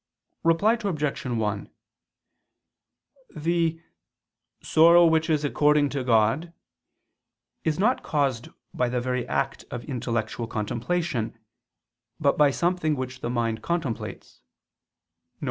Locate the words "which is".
5.05-5.45